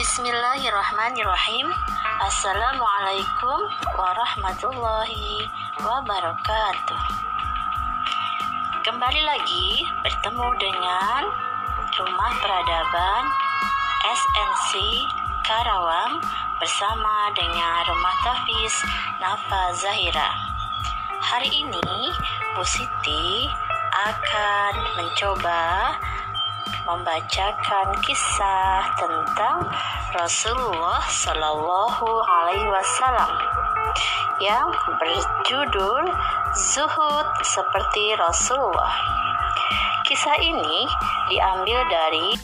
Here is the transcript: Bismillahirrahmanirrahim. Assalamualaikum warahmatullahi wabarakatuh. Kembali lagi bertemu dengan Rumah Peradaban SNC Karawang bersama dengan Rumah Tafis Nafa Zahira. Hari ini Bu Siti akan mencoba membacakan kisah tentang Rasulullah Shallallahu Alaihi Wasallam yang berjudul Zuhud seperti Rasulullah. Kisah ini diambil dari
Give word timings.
Bismillahirrahmanirrahim. 0.00 1.68
Assalamualaikum 2.24 3.68
warahmatullahi 4.00 5.44
wabarakatuh. 5.76 7.00
Kembali 8.80 9.20
lagi 9.20 9.84
bertemu 10.00 10.48
dengan 10.56 11.28
Rumah 12.00 12.32
Peradaban 12.40 13.28
SNC 14.08 15.04
Karawang 15.44 16.24
bersama 16.56 17.28
dengan 17.36 17.84
Rumah 17.84 18.16
Tafis 18.24 18.72
Nafa 19.20 19.76
Zahira. 19.76 20.32
Hari 21.20 21.52
ini 21.60 22.08
Bu 22.56 22.64
Siti 22.64 23.52
akan 23.92 24.72
mencoba 24.96 25.92
membacakan 26.90 27.94
kisah 28.02 28.82
tentang 28.98 29.62
Rasulullah 30.10 30.98
Shallallahu 31.06 32.06
Alaihi 32.26 32.66
Wasallam 32.66 33.30
yang 34.42 34.66
berjudul 34.98 36.10
Zuhud 36.74 37.26
seperti 37.46 38.18
Rasulullah. 38.18 38.90
Kisah 40.02 40.34
ini 40.42 40.90
diambil 41.30 41.86
dari 41.86 42.34